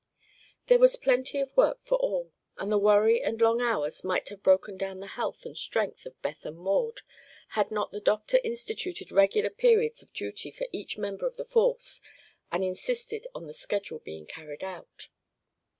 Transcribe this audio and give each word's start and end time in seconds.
There 0.65 0.79
was 0.79 0.95
plenty 0.95 1.39
of 1.41 1.55
work 1.55 1.77
for 1.83 1.93
all 1.99 2.31
and 2.57 2.71
the 2.71 2.79
worry 2.79 3.21
and 3.21 3.39
long 3.39 3.61
hours 3.61 4.03
might 4.03 4.29
have 4.29 4.41
broken 4.41 4.75
down 4.75 4.99
the 4.99 5.05
health 5.05 5.45
and 5.45 5.55
strength 5.55 6.07
of 6.07 6.19
Beth 6.23 6.43
and 6.43 6.57
Maud 6.57 7.01
had 7.49 7.69
not 7.69 7.91
the 7.91 8.01
doctor 8.01 8.39
instituted 8.43 9.11
regular 9.11 9.51
periods 9.51 10.01
of 10.01 10.11
duty 10.11 10.49
for 10.49 10.65
each 10.71 10.97
member 10.97 11.27
of 11.27 11.37
the 11.37 11.45
force 11.45 12.01
and 12.51 12.63
insisted 12.63 13.27
on 13.35 13.45
the 13.45 13.53
schedule 13.53 13.99
being 13.99 14.25
carried 14.25 14.63
out. 14.63 15.09